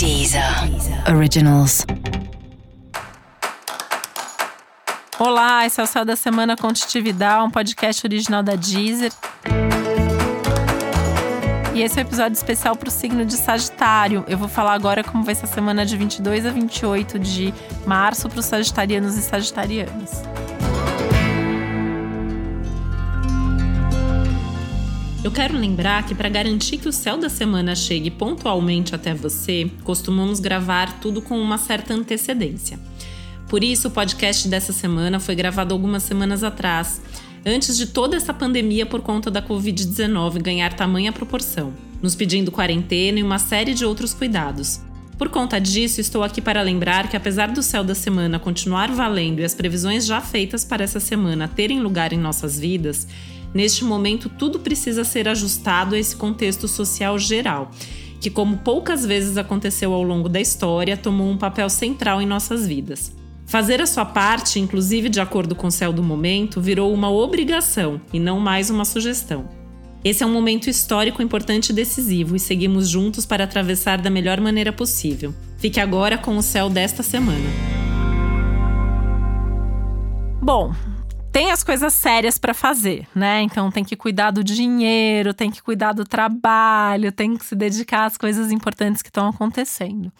Deezer 0.00 0.42
Originals. 1.14 1.84
Olá, 5.18 5.66
esse 5.66 5.78
é 5.78 5.84
o 5.84 5.86
Céu 5.86 6.06
da 6.06 6.16
Semana 6.16 6.56
Contitividade, 6.56 7.44
um 7.44 7.50
podcast 7.50 8.06
original 8.06 8.42
da 8.42 8.54
Deezer. 8.54 9.12
E 11.74 11.82
esse 11.82 12.00
é 12.00 12.02
um 12.02 12.06
episódio 12.06 12.34
especial 12.34 12.76
para 12.76 12.88
o 12.88 12.90
signo 12.90 13.26
de 13.26 13.34
Sagitário. 13.34 14.24
Eu 14.26 14.38
vou 14.38 14.48
falar 14.48 14.72
agora 14.72 15.04
como 15.04 15.22
vai 15.22 15.34
ser 15.34 15.44
a 15.44 15.48
semana 15.48 15.84
de 15.84 15.94
22 15.98 16.46
a 16.46 16.50
28 16.50 17.18
de 17.18 17.52
março 17.84 18.26
para 18.26 18.40
os 18.40 18.46
sagitarianos 18.46 19.18
e 19.18 19.20
sagitarianas. 19.20 20.22
Eu 25.22 25.30
quero 25.30 25.54
lembrar 25.54 26.06
que 26.06 26.14
para 26.14 26.30
garantir 26.30 26.78
que 26.78 26.88
o 26.88 26.92
céu 26.92 27.18
da 27.18 27.28
semana 27.28 27.76
chegue 27.76 28.10
pontualmente 28.10 28.94
até 28.94 29.12
você, 29.12 29.70
costumamos 29.84 30.40
gravar 30.40 30.98
tudo 30.98 31.20
com 31.20 31.38
uma 31.38 31.58
certa 31.58 31.92
antecedência. 31.92 32.80
Por 33.46 33.62
isso, 33.62 33.88
o 33.88 33.90
podcast 33.90 34.48
dessa 34.48 34.72
semana 34.72 35.20
foi 35.20 35.34
gravado 35.34 35.74
algumas 35.74 36.04
semanas 36.04 36.42
atrás, 36.42 37.02
antes 37.44 37.76
de 37.76 37.88
toda 37.88 38.16
essa 38.16 38.32
pandemia 38.32 38.86
por 38.86 39.02
conta 39.02 39.30
da 39.30 39.42
Covid-19 39.42 40.40
ganhar 40.40 40.72
tamanha 40.72 41.12
proporção, 41.12 41.74
nos 42.00 42.14
pedindo 42.14 42.50
quarentena 42.50 43.18
e 43.18 43.22
uma 43.22 43.38
série 43.38 43.74
de 43.74 43.84
outros 43.84 44.14
cuidados. 44.14 44.80
Por 45.18 45.28
conta 45.28 45.60
disso, 45.60 46.00
estou 46.00 46.22
aqui 46.22 46.40
para 46.40 46.62
lembrar 46.62 47.10
que, 47.10 47.16
apesar 47.16 47.48
do 47.48 47.62
céu 47.62 47.84
da 47.84 47.94
semana 47.94 48.38
continuar 48.38 48.90
valendo 48.90 49.40
e 49.40 49.44
as 49.44 49.52
previsões 49.52 50.06
já 50.06 50.22
feitas 50.22 50.64
para 50.64 50.82
essa 50.82 50.98
semana 50.98 51.46
terem 51.46 51.78
lugar 51.78 52.14
em 52.14 52.18
nossas 52.18 52.58
vidas, 52.58 53.06
Neste 53.52 53.84
momento, 53.84 54.28
tudo 54.28 54.60
precisa 54.60 55.04
ser 55.04 55.28
ajustado 55.28 55.94
a 55.94 55.98
esse 55.98 56.14
contexto 56.16 56.68
social 56.68 57.18
geral, 57.18 57.70
que, 58.20 58.30
como 58.30 58.58
poucas 58.58 59.04
vezes 59.04 59.36
aconteceu 59.36 59.92
ao 59.92 60.02
longo 60.02 60.28
da 60.28 60.40
história, 60.40 60.96
tomou 60.96 61.28
um 61.28 61.38
papel 61.38 61.68
central 61.68 62.20
em 62.22 62.26
nossas 62.26 62.66
vidas. 62.66 63.12
Fazer 63.46 63.80
a 63.82 63.86
sua 63.86 64.04
parte, 64.04 64.60
inclusive 64.60 65.08
de 65.08 65.20
acordo 65.20 65.56
com 65.56 65.66
o 65.66 65.72
céu 65.72 65.92
do 65.92 66.02
momento, 66.02 66.60
virou 66.60 66.94
uma 66.94 67.10
obrigação 67.10 68.00
e 68.12 68.20
não 68.20 68.38
mais 68.38 68.70
uma 68.70 68.84
sugestão. 68.84 69.48
Esse 70.04 70.22
é 70.22 70.26
um 70.26 70.32
momento 70.32 70.70
histórico 70.70 71.20
importante 71.20 71.70
e 71.70 71.72
decisivo 71.74 72.36
e 72.36 72.40
seguimos 72.40 72.88
juntos 72.88 73.26
para 73.26 73.44
atravessar 73.44 74.00
da 74.00 74.08
melhor 74.08 74.40
maneira 74.40 74.72
possível. 74.72 75.34
Fique 75.58 75.80
agora 75.80 76.16
com 76.16 76.36
o 76.36 76.42
céu 76.42 76.70
desta 76.70 77.02
semana. 77.02 77.50
Bom, 80.40 80.72
tem 81.32 81.52
as 81.52 81.62
coisas 81.62 81.92
sérias 81.92 82.38
para 82.38 82.52
fazer, 82.52 83.06
né? 83.14 83.42
Então 83.42 83.70
tem 83.70 83.84
que 83.84 83.96
cuidar 83.96 84.30
do 84.30 84.42
dinheiro, 84.42 85.32
tem 85.32 85.50
que 85.50 85.62
cuidar 85.62 85.92
do 85.92 86.04
trabalho, 86.04 87.12
tem 87.12 87.36
que 87.36 87.44
se 87.44 87.54
dedicar 87.54 88.06
às 88.06 88.16
coisas 88.16 88.50
importantes 88.50 89.02
que 89.02 89.08
estão 89.08 89.28
acontecendo. 89.28 90.12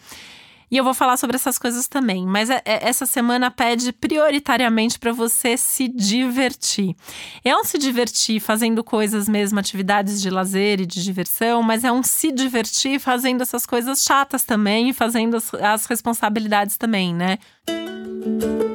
E 0.69 0.77
eu 0.77 0.85
vou 0.85 0.93
falar 0.93 1.17
sobre 1.17 1.35
essas 1.35 1.59
coisas 1.59 1.85
também, 1.85 2.25
mas 2.25 2.49
é, 2.49 2.61
é, 2.63 2.87
essa 2.87 3.05
semana 3.05 3.51
pede 3.51 3.91
prioritariamente 3.91 4.97
para 4.97 5.11
você 5.11 5.57
se 5.57 5.89
divertir. 5.89 6.95
É 7.43 7.53
um 7.53 7.65
se 7.65 7.77
divertir 7.77 8.39
fazendo 8.39 8.81
coisas 8.81 9.27
mesmo, 9.27 9.59
atividades 9.59 10.21
de 10.21 10.29
lazer 10.29 10.79
e 10.79 10.85
de 10.85 11.03
diversão, 11.03 11.61
mas 11.61 11.83
é 11.83 11.91
um 11.91 12.01
se 12.01 12.31
divertir 12.31 13.01
fazendo 13.01 13.41
essas 13.41 13.65
coisas 13.65 14.01
chatas 14.01 14.45
também 14.45 14.93
fazendo 14.93 15.35
as, 15.35 15.53
as 15.55 15.85
responsabilidades 15.87 16.77
também, 16.77 17.13
né? 17.13 17.37
Música 17.67 18.70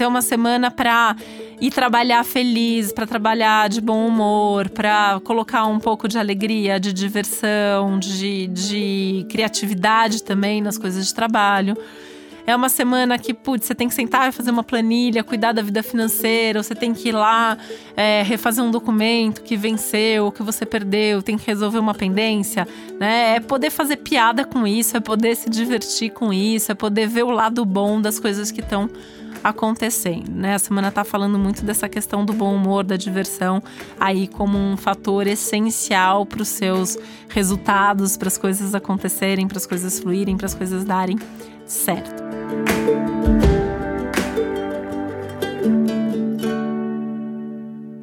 Então, 0.00 0.08
uma 0.08 0.22
semana 0.22 0.70
para 0.70 1.14
ir 1.60 1.70
trabalhar 1.70 2.24
feliz, 2.24 2.90
para 2.90 3.06
trabalhar 3.06 3.68
de 3.68 3.82
bom 3.82 4.08
humor, 4.08 4.70
para 4.70 5.20
colocar 5.22 5.66
um 5.66 5.78
pouco 5.78 6.08
de 6.08 6.18
alegria, 6.18 6.80
de 6.80 6.90
diversão, 6.90 7.98
de, 7.98 8.46
de 8.46 9.26
criatividade 9.28 10.22
também 10.22 10.62
nas 10.62 10.78
coisas 10.78 11.06
de 11.06 11.14
trabalho. 11.14 11.76
É 12.46 12.56
uma 12.56 12.70
semana 12.70 13.18
que, 13.18 13.34
putz, 13.34 13.66
você 13.66 13.74
tem 13.74 13.88
que 13.88 13.94
sentar 13.94 14.30
e 14.30 14.32
fazer 14.32 14.50
uma 14.50 14.64
planilha, 14.64 15.22
cuidar 15.22 15.52
da 15.52 15.60
vida 15.60 15.82
financeira, 15.82 16.62
você 16.62 16.74
tem 16.74 16.94
que 16.94 17.10
ir 17.10 17.12
lá 17.12 17.58
é, 17.94 18.22
refazer 18.22 18.64
um 18.64 18.70
documento 18.70 19.42
que 19.42 19.54
venceu, 19.54 20.32
que 20.32 20.42
você 20.42 20.64
perdeu, 20.64 21.22
tem 21.22 21.36
que 21.36 21.46
resolver 21.46 21.78
uma 21.78 21.92
pendência, 21.92 22.66
né? 22.98 23.36
É 23.36 23.40
poder 23.40 23.68
fazer 23.68 23.98
piada 23.98 24.46
com 24.46 24.66
isso, 24.66 24.96
é 24.96 25.00
poder 25.00 25.36
se 25.36 25.50
divertir 25.50 26.10
com 26.10 26.32
isso, 26.32 26.72
é 26.72 26.74
poder 26.74 27.06
ver 27.06 27.24
o 27.24 27.30
lado 27.30 27.62
bom 27.66 28.00
das 28.00 28.18
coisas 28.18 28.50
que 28.50 28.62
estão 28.62 28.88
acontecendo, 29.42 30.30
né? 30.30 30.54
A 30.54 30.58
semana 30.58 30.88
está 30.88 31.04
falando 31.04 31.38
muito 31.38 31.64
dessa 31.64 31.88
questão 31.88 32.24
do 32.24 32.32
bom 32.32 32.54
humor, 32.54 32.84
da 32.84 32.96
diversão, 32.96 33.62
aí 33.98 34.26
como 34.28 34.58
um 34.58 34.76
fator 34.76 35.26
essencial 35.26 36.24
para 36.24 36.42
os 36.42 36.48
seus 36.48 36.98
resultados, 37.28 38.16
para 38.16 38.28
as 38.28 38.38
coisas 38.38 38.74
acontecerem, 38.74 39.48
para 39.48 39.58
as 39.58 39.66
coisas 39.66 39.98
fluírem, 40.00 40.36
para 40.36 40.46
as 40.46 40.54
coisas 40.54 40.84
darem 40.84 41.18
certo. 41.66 42.29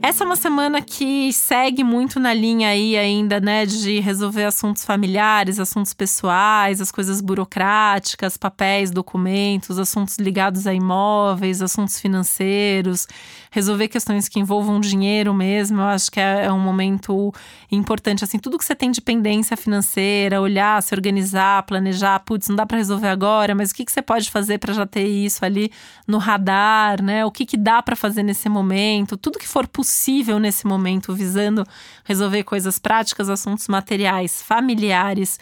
Essa 0.07 0.23
é 0.23 0.25
uma 0.25 0.37
semana 0.37 0.81
que 0.81 1.33
segue 1.33 1.83
muito 1.83 2.17
na 2.17 2.33
linha 2.33 2.69
aí 2.69 2.95
ainda, 2.95 3.41
né, 3.41 3.65
de 3.65 3.99
resolver 3.99 4.45
assuntos 4.45 4.85
familiares, 4.85 5.59
assuntos 5.59 5.93
pessoais, 5.93 6.79
as 6.79 6.89
coisas 6.89 7.19
burocráticas, 7.19 8.37
papéis, 8.37 8.89
documentos, 8.89 9.77
assuntos 9.77 10.17
ligados 10.17 10.65
a 10.65 10.73
imóveis, 10.73 11.61
assuntos 11.61 11.99
financeiros, 11.99 13.05
resolver 13.51 13.89
questões 13.89 14.29
que 14.29 14.39
envolvam 14.39 14.79
dinheiro 14.79 15.33
mesmo. 15.33 15.81
Eu 15.81 15.87
acho 15.87 16.09
que 16.09 16.21
é, 16.21 16.45
é 16.45 16.53
um 16.53 16.59
momento 16.59 17.33
importante, 17.69 18.23
assim, 18.23 18.39
tudo 18.39 18.57
que 18.57 18.63
você 18.63 18.75
tem 18.75 18.91
de 18.91 19.01
pendência 19.01 19.57
financeira, 19.57 20.39
olhar, 20.39 20.81
se 20.81 20.95
organizar, 20.95 21.63
planejar, 21.63 22.19
putz, 22.19 22.47
não 22.47 22.55
dá 22.55 22.65
para 22.65 22.77
resolver 22.77 23.09
agora, 23.09 23.53
mas 23.53 23.71
o 23.71 23.75
que, 23.75 23.83
que 23.83 23.91
você 23.91 24.01
pode 24.01 24.31
fazer 24.31 24.57
para 24.57 24.73
já 24.73 24.85
ter 24.85 25.05
isso 25.05 25.43
ali 25.43 25.69
no 26.07 26.17
radar, 26.17 27.03
né? 27.03 27.25
O 27.25 27.31
que, 27.31 27.45
que 27.45 27.57
dá 27.57 27.83
para 27.83 27.97
fazer 27.97 28.23
nesse 28.23 28.47
momento, 28.47 29.17
tudo 29.17 29.37
que 29.37 29.45
for 29.45 29.67
possível 29.67 29.96
possível 29.97 30.37
nesse 30.39 30.67
momento, 30.67 31.13
visando 31.13 31.65
resolver 32.03 32.43
coisas 32.43 32.77
práticas, 32.77 33.29
assuntos 33.29 33.67
materiais, 33.67 34.43
familiares 34.43 35.39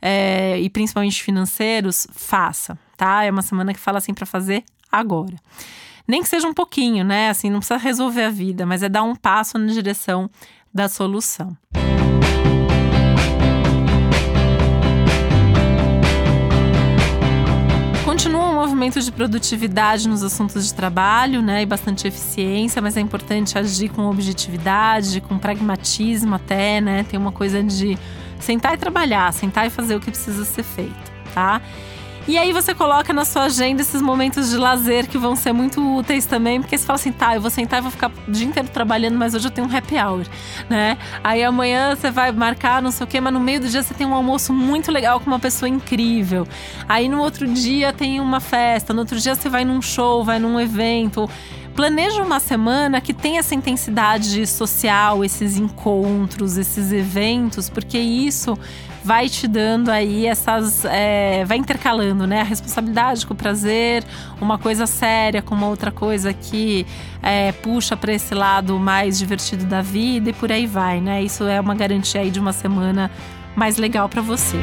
é, 0.00 0.60
e 0.60 0.68
principalmente 0.68 1.22
financeiros, 1.22 2.06
faça, 2.12 2.78
tá? 2.98 3.24
É 3.24 3.30
uma 3.30 3.40
semana 3.40 3.72
que 3.72 3.80
fala 3.80 3.96
assim 3.96 4.12
para 4.12 4.26
fazer 4.26 4.62
agora. 4.92 5.36
Nem 6.06 6.22
que 6.22 6.28
seja 6.28 6.46
um 6.46 6.52
pouquinho, 6.52 7.02
né? 7.02 7.30
Assim, 7.30 7.48
não 7.48 7.60
precisa 7.60 7.78
resolver 7.78 8.24
a 8.24 8.30
vida, 8.30 8.66
mas 8.66 8.82
é 8.82 8.90
dar 8.90 9.02
um 9.02 9.16
passo 9.16 9.56
na 9.56 9.72
direção 9.72 10.30
da 10.72 10.86
solução. 10.86 11.56
Movimento 18.74 19.00
de 19.00 19.12
produtividade 19.12 20.08
nos 20.08 20.24
assuntos 20.24 20.66
de 20.66 20.74
trabalho, 20.74 21.40
né, 21.40 21.62
e 21.62 21.66
bastante 21.66 22.08
eficiência, 22.08 22.82
mas 22.82 22.96
é 22.96 23.00
importante 23.00 23.56
agir 23.56 23.88
com 23.88 24.02
objetividade, 24.10 25.20
com 25.20 25.38
pragmatismo 25.38 26.34
até, 26.34 26.80
né? 26.80 27.04
Tem 27.08 27.16
uma 27.16 27.30
coisa 27.30 27.62
de 27.62 27.96
sentar 28.40 28.74
e 28.74 28.76
trabalhar, 28.76 29.32
sentar 29.32 29.64
e 29.64 29.70
fazer 29.70 29.94
o 29.94 30.00
que 30.00 30.10
precisa 30.10 30.44
ser 30.44 30.64
feito, 30.64 31.12
tá? 31.32 31.62
E 32.26 32.38
aí 32.38 32.54
você 32.54 32.74
coloca 32.74 33.12
na 33.12 33.22
sua 33.26 33.44
agenda 33.44 33.82
esses 33.82 34.00
momentos 34.00 34.48
de 34.48 34.56
lazer 34.56 35.06
que 35.06 35.18
vão 35.18 35.36
ser 35.36 35.52
muito 35.52 35.78
úteis 35.98 36.24
também, 36.24 36.58
porque 36.58 36.78
você 36.78 36.86
fala 36.86 36.98
assim, 36.98 37.12
tá, 37.12 37.34
eu 37.34 37.40
vou 37.40 37.50
sentar 37.50 37.80
e 37.80 37.82
vou 37.82 37.90
ficar 37.90 38.10
o 38.26 38.30
dia 38.30 38.46
inteiro 38.46 38.66
trabalhando, 38.70 39.18
mas 39.18 39.34
hoje 39.34 39.46
eu 39.46 39.50
tenho 39.50 39.66
um 39.68 39.76
happy 39.76 39.96
hour, 39.96 40.24
né? 40.70 40.96
Aí 41.22 41.44
amanhã 41.44 41.94
você 41.94 42.10
vai 42.10 42.32
marcar 42.32 42.80
não 42.80 42.90
sei 42.90 43.04
o 43.04 43.06
quê, 43.06 43.20
mas 43.20 43.30
no 43.30 43.40
meio 43.40 43.60
do 43.60 43.68
dia 43.68 43.82
você 43.82 43.92
tem 43.92 44.06
um 44.06 44.14
almoço 44.14 44.54
muito 44.54 44.90
legal 44.90 45.20
com 45.20 45.26
uma 45.26 45.38
pessoa 45.38 45.68
incrível. 45.68 46.48
Aí 46.88 47.10
no 47.10 47.20
outro 47.20 47.46
dia 47.46 47.92
tem 47.92 48.18
uma 48.20 48.40
festa, 48.40 48.94
no 48.94 49.00
outro 49.00 49.20
dia 49.20 49.34
você 49.34 49.50
vai 49.50 49.66
num 49.66 49.82
show, 49.82 50.24
vai 50.24 50.38
num 50.38 50.58
evento 50.58 51.28
planeja 51.74 52.22
uma 52.22 52.38
semana 52.38 53.00
que 53.00 53.12
tem 53.12 53.36
essa 53.36 53.52
intensidade 53.52 54.46
social, 54.46 55.24
esses 55.24 55.58
encontros, 55.58 56.56
esses 56.56 56.92
eventos, 56.92 57.68
porque 57.68 57.98
isso 57.98 58.56
vai 59.04 59.28
te 59.28 59.46
dando 59.46 59.90
aí 59.90 60.26
essas. 60.26 60.84
É, 60.86 61.44
vai 61.44 61.58
intercalando, 61.58 62.26
né? 62.26 62.40
A 62.40 62.44
responsabilidade 62.44 63.26
com 63.26 63.34
o 63.34 63.36
prazer, 63.36 64.02
uma 64.40 64.58
coisa 64.58 64.86
séria 64.86 65.42
com 65.42 65.54
uma 65.54 65.68
outra 65.68 65.92
coisa 65.92 66.32
que 66.32 66.86
é, 67.22 67.52
puxa 67.52 67.96
para 67.96 68.12
esse 68.12 68.34
lado 68.34 68.78
mais 68.78 69.18
divertido 69.18 69.66
da 69.66 69.82
vida 69.82 70.30
e 70.30 70.32
por 70.32 70.50
aí 70.50 70.66
vai, 70.66 71.00
né? 71.00 71.22
Isso 71.22 71.44
é 71.44 71.60
uma 71.60 71.74
garantia 71.74 72.22
aí 72.22 72.30
de 72.30 72.40
uma 72.40 72.52
semana 72.52 73.10
mais 73.54 73.76
legal 73.76 74.08
para 74.08 74.22
você. 74.22 74.58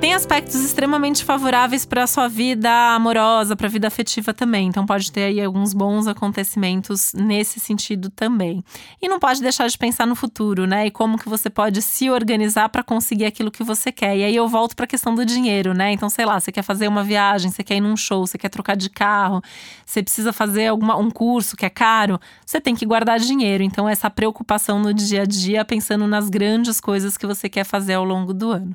Tem 0.00 0.14
aspectos 0.14 0.54
extremamente 0.54 1.22
favoráveis 1.22 1.84
para 1.84 2.04
a 2.04 2.06
sua 2.06 2.26
vida 2.26 2.70
amorosa, 2.94 3.54
para 3.54 3.66
a 3.66 3.70
vida 3.70 3.86
afetiva 3.86 4.32
também. 4.32 4.66
Então 4.66 4.86
pode 4.86 5.12
ter 5.12 5.24
aí 5.24 5.42
alguns 5.42 5.74
bons 5.74 6.06
acontecimentos 6.06 7.12
nesse 7.12 7.60
sentido 7.60 8.08
também. 8.08 8.64
E 9.00 9.06
não 9.06 9.20
pode 9.20 9.42
deixar 9.42 9.68
de 9.68 9.76
pensar 9.76 10.06
no 10.06 10.16
futuro, 10.16 10.66
né? 10.66 10.86
E 10.86 10.90
como 10.90 11.18
que 11.18 11.28
você 11.28 11.50
pode 11.50 11.82
se 11.82 12.08
organizar 12.08 12.70
para 12.70 12.82
conseguir 12.82 13.26
aquilo 13.26 13.50
que 13.50 13.62
você 13.62 13.92
quer. 13.92 14.16
E 14.16 14.24
aí 14.24 14.34
eu 14.34 14.48
volto 14.48 14.74
para 14.74 14.84
a 14.84 14.88
questão 14.88 15.14
do 15.14 15.22
dinheiro, 15.22 15.74
né? 15.74 15.92
Então, 15.92 16.08
sei 16.08 16.24
lá, 16.24 16.40
você 16.40 16.50
quer 16.50 16.62
fazer 16.62 16.88
uma 16.88 17.04
viagem, 17.04 17.50
você 17.50 17.62
quer 17.62 17.76
ir 17.76 17.82
num 17.82 17.94
show, 17.94 18.26
você 18.26 18.38
quer 18.38 18.48
trocar 18.48 18.78
de 18.78 18.88
carro, 18.88 19.42
você 19.84 20.02
precisa 20.02 20.32
fazer 20.32 20.68
alguma, 20.68 20.96
um 20.96 21.10
curso 21.10 21.54
que 21.54 21.66
é 21.66 21.70
caro, 21.70 22.18
você 22.46 22.58
tem 22.58 22.74
que 22.74 22.86
guardar 22.86 23.18
dinheiro. 23.18 23.62
Então, 23.62 23.86
essa 23.86 24.08
preocupação 24.08 24.80
no 24.80 24.94
dia 24.94 25.22
a 25.22 25.26
dia, 25.26 25.62
pensando 25.62 26.06
nas 26.06 26.30
grandes 26.30 26.80
coisas 26.80 27.18
que 27.18 27.26
você 27.26 27.50
quer 27.50 27.64
fazer 27.64 27.92
ao 27.92 28.04
longo 28.04 28.32
do 28.32 28.50
ano. 28.50 28.74